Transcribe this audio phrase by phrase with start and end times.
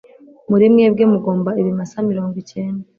[0.49, 2.85] Muri mwebwe mugomba ibimasa mirongo icyenda